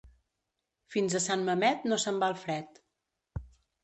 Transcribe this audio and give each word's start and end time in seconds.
Fins 0.95 1.17
a 1.19 1.19
Sant 1.25 1.43
Mamet 1.49 1.85
no 1.91 1.99
se'n 2.05 2.17
va 2.23 2.31
el 2.33 2.39
fred. 2.45 2.81